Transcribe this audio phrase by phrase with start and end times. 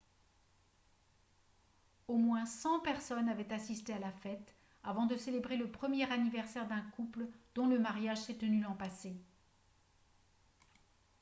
[2.07, 6.67] au moins 100 personnes avaient assisté à la fête afin de célébrer le premier anniversaire
[6.67, 9.15] d'un couple dont le mariage s'est tenu l'an passé